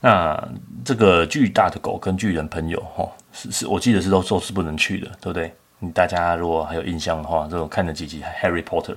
[0.00, 0.48] 那
[0.84, 5.54] 这个巨大的狗跟巨人朋友，哈，是是，我记得是都都是不能去的，对不对？
[5.80, 8.94] 你大家如果还有印象的话，这种看了几集《Harry Potter》，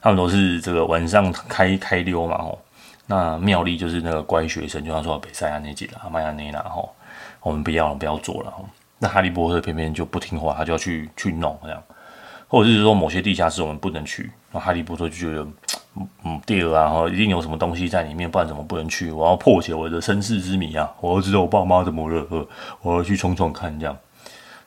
[0.00, 2.36] 他们都是这个晚上开开溜嘛？
[2.36, 2.58] 哦，
[3.06, 6.82] 那妙丽就是那个乖学生，就像说北塞亚那集了，麦亚内啦，哈，
[7.40, 8.54] 我们不要了，不要做了，
[8.98, 11.82] 那哈利波特偏偏就不听话，他就要去去弄这样，
[12.48, 15.46] 或者是说某些地下室我们不能去，那哈利波特就觉得，
[15.96, 19.10] 嗯嗯，第二啊，哈，一定有什么东西在里面，不然怎么不能去？
[19.10, 20.90] 我要破解我的身世之谜啊！
[21.00, 22.46] 我要知道我爸妈怎么了，
[22.82, 23.96] 我要去闯闯看这样。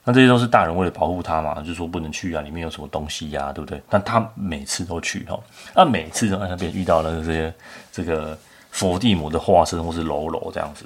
[0.03, 3.81] 那这些都是大人为了保护他嘛，就说不能去啊，里面有什么东西呀、对不对？
[3.89, 5.37] 但他每次都去哈，
[5.75, 7.53] 那每次都在那边遇到了这些
[7.91, 8.37] 这个
[8.71, 10.85] 伏地魔的化身或是喽啰这样子。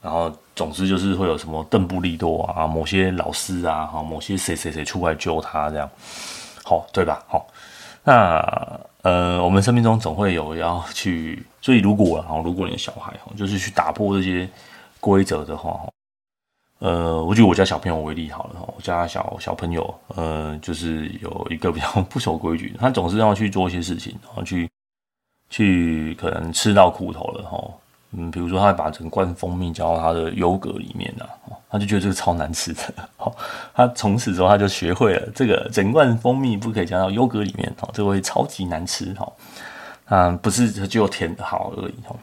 [0.00, 5.90] 然后，总之就是会有什么邓布利多啊，某些老师啊，哈，某些谁谁谁出来救他这样，
[6.62, 7.24] 好，对吧？
[7.26, 7.46] 好，
[8.04, 14.48] 那呃，我们生命中总会有要去，所以如果啊，如果你的小孩哈，就是去打破这些
[15.00, 15.80] 规则的话，
[16.78, 24.70] 呃，我举我家小朋友为例好了哈，我家小小朋友，呃，就是有一个比较不守规矩，他总是要去做一些事情，然后去
[25.50, 27.58] 去可能吃到苦头了哈。
[28.16, 31.26] 嗯，比如说，他把整罐蜂蜜加到他的优格里面啊，
[31.68, 32.80] 他就觉得这个超难吃的。
[33.16, 33.34] 好，
[33.74, 39.12] 他从此之后他就学会了这个整罐蜂蜜不可以加到优格里面，哦，这个会超级难吃。
[39.14, 39.32] 哈，
[40.10, 41.94] 嗯，不是只有甜好而已。
[42.06, 42.14] 哈，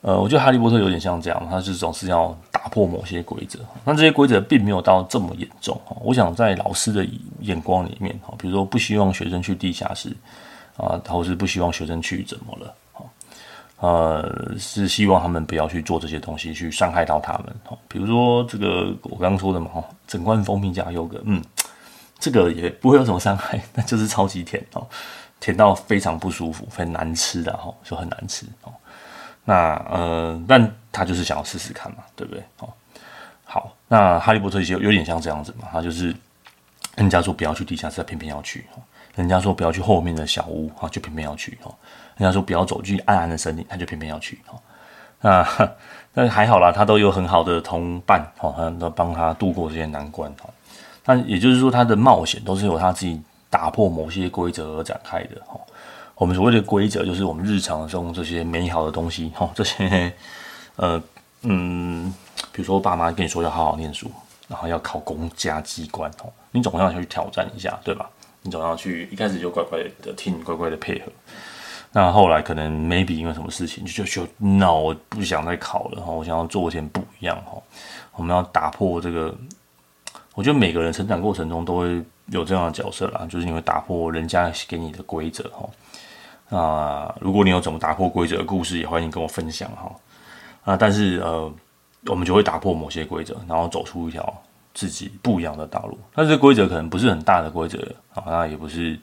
[0.00, 3.60] 呃，我觉得哈利波特有点像这样，他是总是要打破某些规则。
[3.84, 5.80] 那这些规则并没有到这么严重。
[5.84, 7.06] 哈，我想在老师的
[7.40, 10.10] 眼光里面，哈，比如说不希望学生去地下室
[10.76, 12.74] 啊，或是不希望学生去怎么了。
[13.78, 17.54] 呃，是希望他们不要去做这些东西，去伤害到他们。
[17.68, 21.42] 哦，比如说这个我刚刚说的嘛，哦，整罐蜂蜜加优格，嗯，
[22.18, 24.86] 这个也不会有什么伤害， 但就是超级甜哦，
[25.40, 28.72] 甜到非常不舒服，很难吃的哈，就很难吃哦。
[29.44, 32.42] 那呃，但他就是想要试试看嘛，对不对？
[32.60, 32.72] 哦，
[33.44, 36.16] 好，那哈利波特就有点像这样子嘛，他就是
[36.96, 38.64] 人家说不要去地下室，偏偏要去。
[39.16, 41.74] 人家说不要去后面的小屋，哈，就偏偏要去，哦。
[42.16, 44.60] 人家说不要走进暗暗的森林，他就偏偏要去，哦。
[45.20, 45.44] 那
[46.12, 50.50] 那还好啦，他都有很好的同伴，哈，都帮他度过这些难关，哦。
[51.06, 55.60] 那也就是说，他的冒险都是由他自己打破某些规则而展开的，哦。
[56.14, 60.12] 我们所谓的规则，就是我们日常中这些美好的东西，哈，这些，
[60.76, 61.02] 呃，
[61.42, 62.12] 嗯，
[62.52, 64.10] 比如说我爸妈跟你说要好好念书，
[64.48, 68.08] 然后要考公家机关，哦，你总要去挑战一下，对吧？
[68.46, 71.06] 你总要去，一开始就乖乖的听，乖乖的配合。
[71.90, 77.60] 那后来可能 maybe 因为什么事情，就就 no，我不想再考了哈，我想要做一点不一样哈。
[78.14, 79.34] 我们要打破这个，
[80.34, 86.56] 我觉得每个人成长过程中都会有这样的角色啦，就是你会打破人家给你的规则哈。
[86.56, 89.90] 啊，如果你有怎么打破规则的故事，也欢迎跟我分享哈。
[90.64, 91.52] 啊，但是呃，
[92.06, 94.42] 我们就会打破某些规则，然后走出一条
[94.76, 95.98] 自己不一样的道路。
[96.14, 97.78] 但是规则可能不是很大的规则
[98.14, 98.98] 啊，那也不是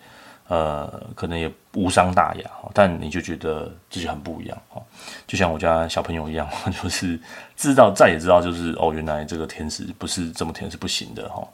[0.47, 4.83] 呃，可能也无伤大雅，但你就觉得自己很不一样哦。
[5.25, 6.47] 就像我家小朋友一样，
[6.83, 7.19] 就是
[7.55, 11.47] 知道再也知道，就是哦，原来这个甜食不是这么甜是不行的哈。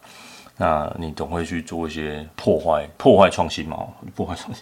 [0.57, 3.87] 那你总会去做一些破坏、破坏创新嘛？
[4.13, 4.61] 破坏创新。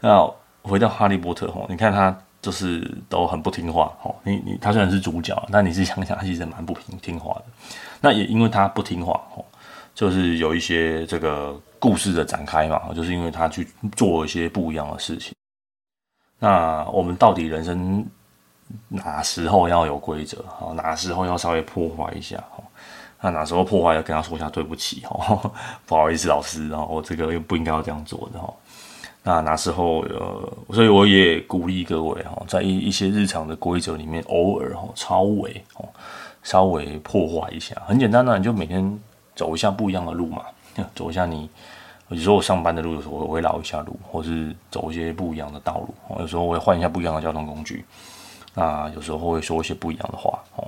[0.00, 0.26] 那
[0.62, 2.16] 回到哈利波特哈，你看他
[2.48, 4.10] 就是都很不听话哈。
[4.22, 7.44] 你你他虽然是主角，但你是想想，他其实蛮不听听话的。
[8.00, 9.44] 那也因为他不听话哈，
[9.94, 15.34] 就是有一些这个故事的展开嘛，就是因为他去做一些不一样的事情。
[16.38, 18.02] 那我们到底人生
[18.88, 20.42] 哪时候要有规则？
[20.44, 22.38] 哈，哪时候要稍微破坏一下？
[22.50, 22.64] 哈。
[23.20, 25.52] 那哪时候破坏要跟他说一下对不起哦，
[25.84, 28.50] 不好意思老师，然后这个又不应该要这样做的哈。
[29.28, 35.86] 那那时候呃，所以我也鼓励各位哈，在一一些日常的规则里面，偶尔哈超微哦，
[36.42, 38.98] 稍微破坏一下，很简单的，你就每天
[39.36, 40.46] 走一下不一样的路嘛，
[40.94, 41.50] 走一下你，
[42.08, 47.84] 有时候我上班的路，有时候我会绕一下路，或是走一些不一样的道路，有时候我会换一下不一样的交通工具，
[48.54, 50.66] 那有时候会说一些不一样的话哦。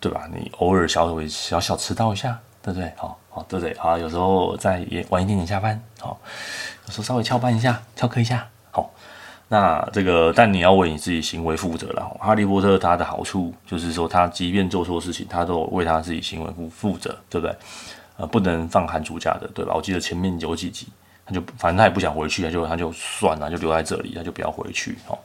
[0.00, 0.28] 对吧？
[0.32, 2.92] 你偶尔小会小小迟到一下，对不对？
[2.96, 3.76] 好，好，对不对？
[3.78, 6.18] 好，有时候再也晚一点点下班，好，
[6.86, 8.90] 有时候稍微翘班一下，翘课一下，好。
[9.50, 12.04] 那这个，但你要为你自己行为负责了。
[12.20, 17.56] 哈利波特他的好处就是说，他即便做错事情，他都为他自己行为负负责，对不对？
[18.18, 19.72] 呃，不能放寒暑假的，对吧？
[19.74, 20.88] 我记得前面有几集，
[21.24, 25.18] 他就反正他也不想回去，他就他就算了，就留在这里，他就不要回去，哦。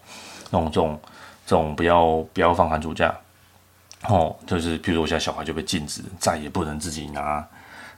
[0.51, 0.99] 那种这种
[1.45, 3.13] 这种不要不要放寒暑假。
[4.09, 7.47] 哦，就是比如我现在小孩就被禁止再也不能自己拿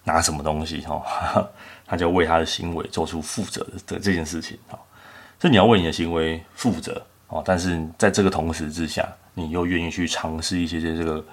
[0.04, 1.02] 拿什么东西哦，
[1.88, 4.78] 他就为他的行为做出负责的这件事情哦。
[5.40, 11.24] 所以你要为你的行为负责哦，但是在这个同时之下，你又愿意去尝试一些些这个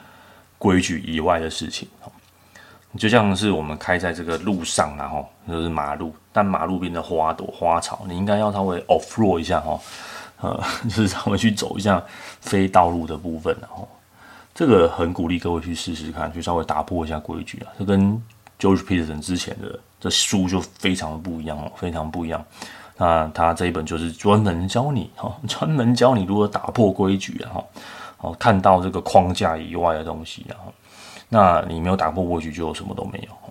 [0.59, 2.11] 规矩以外的事情哦。
[2.99, 9.81] 就像是我们开在这个路上然后就是马路，但马路边的花朵花草，你应该要稍微 off road 一下哦，
[10.41, 12.03] 呃， 就是稍微去走一下
[12.41, 13.87] 非道路的部分然后。
[14.55, 17.73] 这个很鼓励各位去试试看，去稍微打破一下规矩啊！
[17.79, 18.23] 这跟
[18.59, 22.45] George Peterson 之前的这书就非常的不一样哦，非常不一样。
[22.99, 27.65] 那他这一本就是专门教你哈，专门教你如何打破规矩啊！
[28.19, 30.69] 哦，看到这个框架以外的东西啊，
[31.29, 33.42] 那你没有打破规矩，就什么都没有。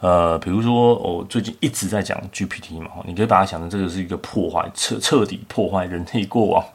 [0.00, 6.64] 呃，比如说我最近一直在讲 GPT 嘛，你可以把它想成这个是一个破坏彻彻底破坏人类过往。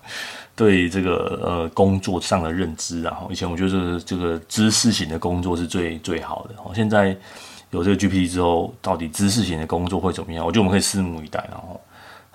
[0.55, 6.53] 对这个呃工作上的认知啊，以前我觉得这个这个知识型的工作是最最好的。
[6.75, 7.17] 现在
[7.71, 10.45] 有这个 GPT 之后，到底知识型的工作会怎么样？
[10.45, 11.43] 我觉得我们可以拭目以待。
[11.49, 11.81] 然后，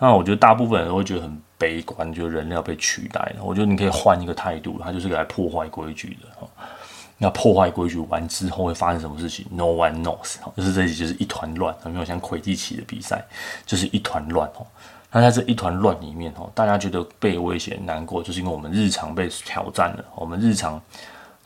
[0.01, 3.33] 那我觉得大部分人都会觉得很悲观，觉得人类要被取代。
[3.40, 6.48] 我觉得你可以换一个态度，它就是来破坏规矩的。
[7.19, 10.37] 那破坏规矩完之后会发生什么事情？No one knows。
[10.57, 13.25] 就是这里就是一团乱，有没有像魁地奇的比赛，
[13.67, 14.67] 就是一团乱哦。
[15.11, 20.81] 那在这一团乱里面哦，大家觉得被威胁难过，就是因为我们日常被挑战了，我们日常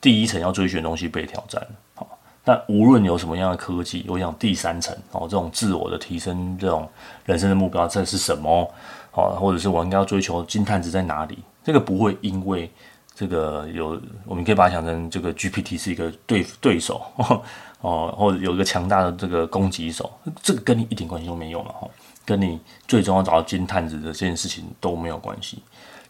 [0.01, 1.69] 第一层要追寻的东西被挑战了。
[1.95, 6.89] 好，但无论有什么样的科技，我想第三层哦，这种自我的提升，这种
[7.25, 8.69] 人生的目标，这是什么？
[9.13, 11.39] 好，或者是我应该要追求金探子在哪里？
[11.63, 12.69] 这个不会因为
[13.15, 17.03] 这个有，我们可以把它想成这个 GPT 是一个对对手
[17.81, 20.11] 哦，或者有一个强大的这个攻击手，
[20.43, 21.89] 这个跟你一点关系都没有嘛，哈。
[22.25, 25.61] 跟你最终要找到金探子的这件事情都没有关系，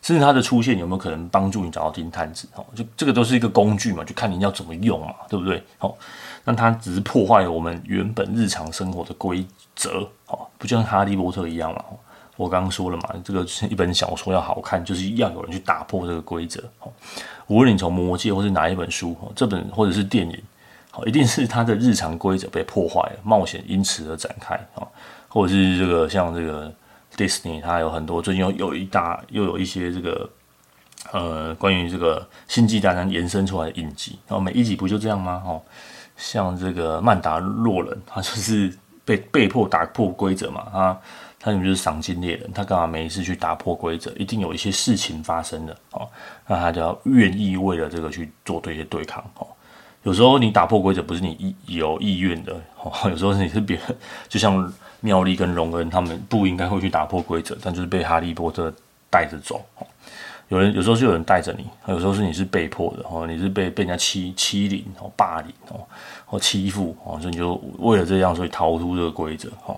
[0.03, 2.47] 甚至它的出现有没有可能帮助你找到金探子？
[2.55, 5.65] 哦，就这个都是一个工具嘛，就看你要怎么用嘛，对不对？
[5.79, 5.97] 哦，
[6.45, 9.43] 那它只是破坏了我们原本日常生活的规
[9.75, 11.83] 则，哦，不就像哈利波特一样嘛？
[12.43, 16.61] 我刚刚说了嘛，这个一本小说要好看，就是要有人去打破这个规则。
[16.81, 16.91] 哦，
[17.47, 20.43] 无论你从魔戒或是哪一本书，哦，这本或者是电影，
[20.91, 24.87] 好，一定是它的日常规则被破坏了，冒险因此而展开，哦。
[25.29, 26.71] 或者是这个像这个
[27.17, 30.29] Disney，它有很多最近有有一大又有一些这个
[31.13, 35.43] 呃关于这个星际大战延伸出来的影集，然后每一集不就这样吗？
[35.47, 35.63] 哦，
[36.19, 38.77] 像这个曼达洛人，他就是
[39.07, 41.01] 被被迫打破规则嘛，他
[41.43, 44.11] 他就是赏金猎人，他干嘛没事去打破规则？
[44.13, 46.09] 一定有一些事情发生的哦，
[46.47, 49.47] 那他就要愿意为了这个去做对一些对抗哦。
[50.05, 53.97] 有时候你打破规则不是你意有意愿的哦，有时候你是别人，
[54.29, 54.73] 就像。
[55.05, 58.73] 妙丽跟荣恩他们不应该会去打破规则，但就是被哈利波特
[59.11, 59.61] 带着走。
[60.47, 65.81] 有人有时候是有人带着你，有时候是你是被迫的哦，你是被被人家欺欺凌哦、霸凌哦
[66.25, 69.77] 或欺负哦，所以你就为了这样，所以逃出这个规则哦。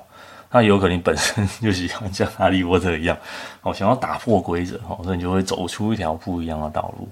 [0.54, 3.18] 那有可能本身就喜欢像哈利波特一样
[3.62, 7.08] 哦，想要打破规则哦，所以你就会走出一条不一样的道路。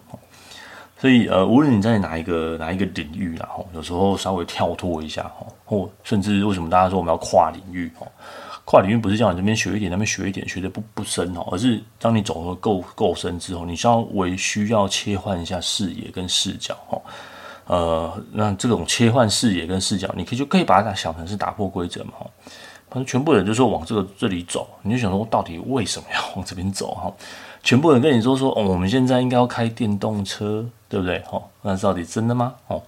[0.97, 8.07] 所以呃，无论你在哪一个哪一个领域啦，吼，有时候稍微跳脱一下，吼，或甚至为什么大家说我们要跨领域，吼，
[8.65, 17.03] 跨领域不是叫你这边学一点，那边学一点，学的不不深哦，而是当你走得够够深之后，你稍微需要切换一下视野跟视角，吼，
[17.67, 22.31] 呃，那这种切换视野跟视角，你可以就可以把它想成是打破规则嘛，吼，
[22.93, 27.11] 反正全部人就说往这个这里走，你就想说到底为什么要往这边走，哈。
[27.63, 31.23] 全部人跟你说说哦，我们现在应该要开电动车，对不对？
[31.31, 32.53] 哦，那到底真的吗？
[32.67, 32.83] 哦，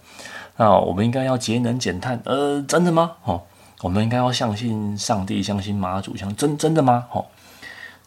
[0.56, 3.12] 那我们应该要节能减碳，呃，真的吗？
[3.24, 3.40] 哦，
[3.80, 7.06] 我们应该要相信上帝，相信妈祖，相真真的吗？
[7.12, 7.24] 哦，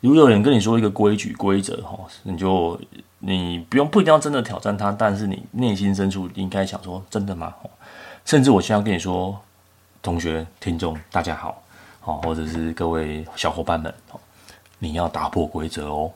[0.02, 2.80] 如果有人跟你说一个规矩规则，哈，你就
[3.20, 7.56] 你不用不一定要真的挑战他，但是你内心深处应该想说真的吗？
[7.64, 7.70] 哦，
[8.26, 9.40] 甚至我现在要跟你说，
[10.02, 11.64] 同学、听众，大家好，
[12.08, 14.20] 哦，或者是各位小伙伴们，哦，
[14.80, 16.10] 你要打破规则哦。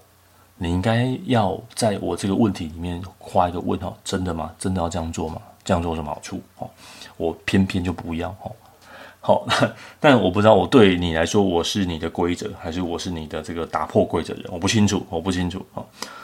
[0.55, 4.51] 你应该要在我这个问题里面画一个问号，真的吗？
[4.57, 5.41] 真的要这样做吗？
[5.63, 6.39] 这样做有什么好处？
[6.59, 6.69] 哦，
[7.17, 8.29] 我偏偏就不要。
[8.43, 8.51] 哦，
[9.19, 9.47] 好，
[9.99, 14.45] 但我不知道我对你来说，我是你的规则，还是我是你的这个打破规则人？
[14.49, 15.65] 我不清楚，我不清楚。
[15.73, 15.83] 哦，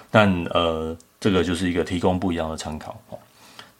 [0.09, 2.95] 但呃，这个就是一个提供不一样的参考。
[3.09, 3.17] 哦，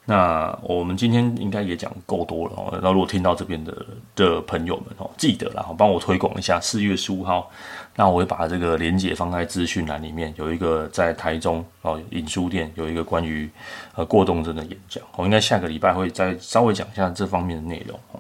[0.10, 2.54] 那我们今天应该也讲够多了。
[2.56, 3.86] 哦，那如果听到这边的
[4.16, 7.52] 的朋友们，哦，记得然后帮我推广一下，四月十五号。
[7.94, 13.50] 那我会把这个连结放在资讯栏里面，有一个在台中哦影书店有一个关于
[13.96, 18.20] 呃过动症的演讲，我应该下个礼拜会再稍微讲一下这方面的内容哦。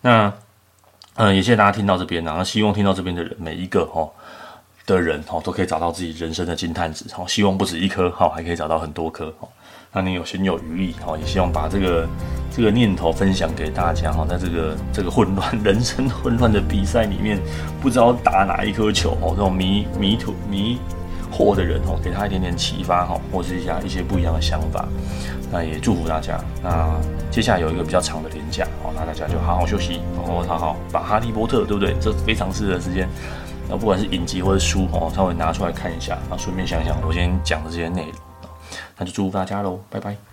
[0.00, 0.32] 那
[1.16, 4.08] 嗯，也谢谢大家听到这边，然后希望听到这边的人每一个哈
[4.86, 9.46] 的人哈都可以找到自己人生的金探子，哈，希望不止一颗哈，还可以找到很多颗哈。
[9.92, 12.08] 那你有心有余力，哦，也希望把这个
[12.50, 17.40] 这个念头分享给大家，哈，在这个这个混乱人生混乱的比赛里面，
[17.82, 20.78] 不知道打哪一颗球，哦，这种迷迷途迷
[21.32, 24.86] 惑的人，哦，给他一点点启发，哈，或是一下一些不一样的想法。
[25.50, 26.38] 那也祝福大家。
[26.62, 26.88] 那
[27.28, 31.96] 接下来有一个比较长的连假，哦，那大家就好好休息，然后好好把《哈利波特》，对不对？
[32.00, 33.08] 这非常适合时间。
[33.68, 38.29] 那不管是影集或者书，哦，稍微拿出来看一下，然后顺便想想我今天讲的这些内容。
[39.00, 40.29] 那就祝福大家喽，拜拜。